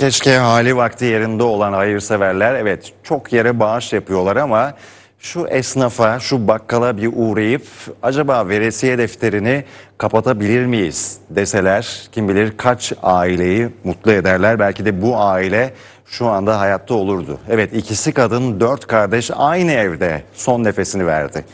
[0.00, 4.74] Keşke hali vakti yerinde olan hayırseverler evet çok yere bağış yapıyorlar ama
[5.18, 7.62] şu esnafa, şu bakkala bir uğrayıp
[8.02, 9.64] acaba veresiye defterini
[9.98, 14.58] kapatabilir miyiz deseler kim bilir kaç aileyi mutlu ederler.
[14.58, 15.74] Belki de bu aile
[16.06, 17.38] şu anda hayatta olurdu.
[17.50, 21.44] Evet ikisi kadın dört kardeş aynı evde son nefesini verdi.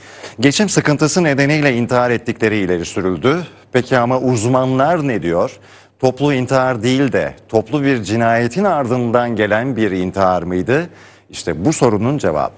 [0.41, 3.47] Geçim sıkıntısı nedeniyle intihar ettikleri ileri sürüldü.
[3.73, 5.59] Peki ama uzmanlar ne diyor?
[6.01, 10.89] Toplu intihar değil de toplu bir cinayetin ardından gelen bir intihar mıydı?
[11.31, 12.53] İşte bu sorunun cevabı.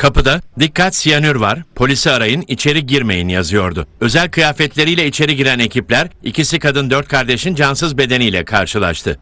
[0.00, 3.86] Kapıda dikkat siyanür var, polisi arayın, içeri girmeyin yazıyordu.
[4.00, 9.18] Özel kıyafetleriyle içeri giren ekipler ikisi kadın dört kardeşin cansız bedeniyle karşılaştı.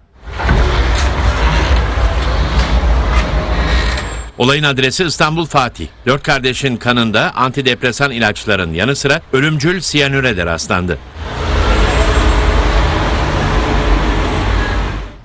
[4.39, 5.87] Olayın adresi İstanbul Fatih.
[6.07, 10.99] Dört kardeşin kanında antidepresan ilaçların yanı sıra ölümcül siyanüre de rastlandı.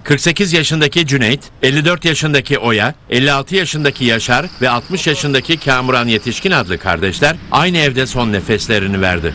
[0.04, 6.78] 48 yaşındaki Cüneyt, 54 yaşındaki Oya, 56 yaşındaki Yaşar ve 60 yaşındaki Kamuran Yetişkin adlı
[6.78, 9.34] kardeşler aynı evde son nefeslerini verdi.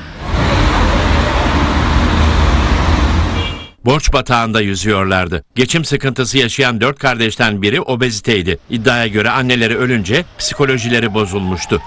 [3.84, 5.44] Borç batağında yüzüyorlardı.
[5.54, 8.58] Geçim sıkıntısı yaşayan dört kardeşten biri obeziteydi.
[8.70, 11.82] İddiaya göre anneleri ölünce psikolojileri bozulmuştu.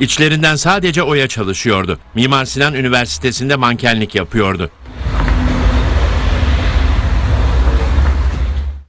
[0.00, 1.98] İçlerinden sadece Oya çalışıyordu.
[2.14, 4.70] Mimar Sinan Üniversitesi'nde mankenlik yapıyordu.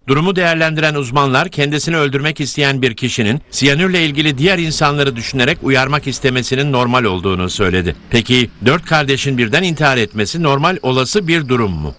[0.07, 6.71] Durumu değerlendiren uzmanlar kendisini öldürmek isteyen bir kişinin siyanürle ilgili diğer insanları düşünerek uyarmak istemesinin
[6.71, 7.95] normal olduğunu söyledi.
[8.09, 11.93] Peki dört kardeşin birden intihar etmesi normal olası bir durum mu?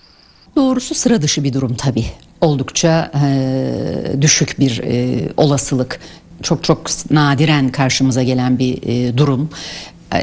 [0.57, 2.05] Doğrusu sıra dışı bir durum tabii.
[2.41, 6.01] Oldukça e, düşük bir e, olasılık.
[6.43, 9.51] Çok çok nadiren karşımıza gelen bir e, durum.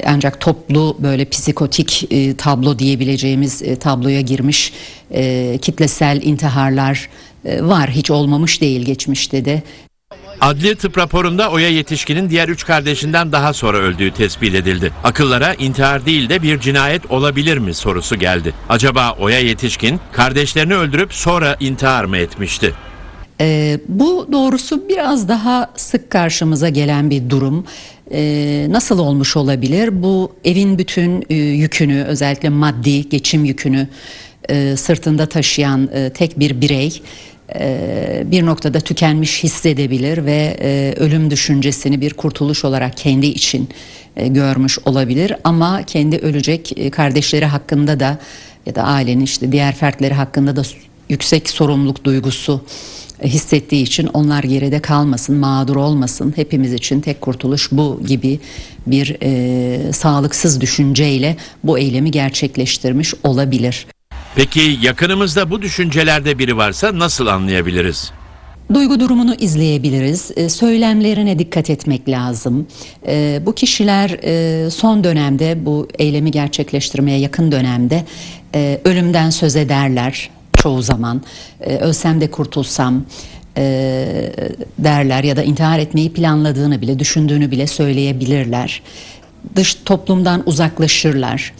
[0.06, 4.74] Ancak toplu böyle psikotik e, tablo diyebileceğimiz e, tabloya girmiş
[5.12, 7.10] e, kitlesel intiharlar
[7.46, 7.90] e, var.
[7.90, 9.64] Hiç olmamış değil geçmişte de.
[10.42, 14.92] Adli tıp raporunda Oya yetişkinin diğer üç kardeşinden daha sonra öldüğü tespit edildi.
[15.04, 18.54] Akıllara intihar değil de bir cinayet olabilir mi sorusu geldi.
[18.70, 22.74] Acaba Oya yetişkin kardeşlerini öldürüp sonra intihar mı etmişti?
[23.42, 27.66] Ee, bu doğrusu biraz daha sık karşımıza gelen bir durum.
[28.12, 30.04] Ee, nasıl olmuş olabilir?
[30.04, 33.88] Bu evin bütün e, yükünü özellikle maddi geçim yükünü
[34.50, 37.02] e, sırtında taşıyan e, tek bir birey
[37.56, 43.70] e, bir noktada tükenmiş hissedebilir ve e, ölüm düşüncesini bir kurtuluş olarak kendi için
[44.18, 45.34] e, görmüş olabilir.
[45.44, 48.18] Ama kendi ölecek e, kardeşleri hakkında da
[48.66, 50.62] ya da ailenin işte diğer fertleri hakkında da
[51.10, 52.62] yüksek sorumluluk duygusu
[53.24, 56.34] hissettiği için onlar geride kalmasın, mağdur olmasın.
[56.36, 58.40] Hepimiz için tek kurtuluş bu gibi
[58.88, 63.88] bir e, sağlıksız düşünceyle bu eylemi gerçekleştirmiş olabilir.
[64.36, 68.12] Peki yakınımızda bu düşüncelerde biri varsa nasıl anlayabiliriz?
[68.74, 70.32] Duygu durumunu izleyebiliriz.
[70.36, 72.68] E, söylemlerine dikkat etmek lazım.
[73.08, 78.06] E, bu kişiler e, son dönemde bu eylemi gerçekleştirmeye yakın dönemde
[78.56, 80.30] e, ölümden söz ederler
[80.60, 81.22] çoğu zaman.
[81.62, 83.06] E, ölsem de kurtulsam
[83.58, 83.64] e,
[84.78, 88.82] derler ya da intihar etmeyi planladığını bile düşündüğünü bile söyleyebilirler.
[89.56, 91.54] Dış toplumdan uzaklaşırlar.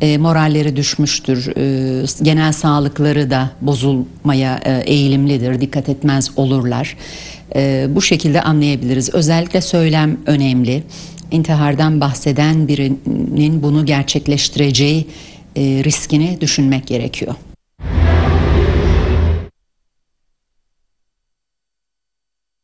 [0.00, 1.56] E, moralleri düşmüştür.
[1.56, 5.60] E, genel sağlıkları da bozulmaya e, eğilimlidir.
[5.60, 6.96] Dikkat etmez olurlar.
[7.56, 9.14] E, bu şekilde anlayabiliriz.
[9.14, 10.82] Özellikle söylem önemli.
[11.30, 15.06] İntihardan bahseden birinin bunu gerçekleştireceği
[15.56, 17.34] e, riskini düşünmek gerekiyor.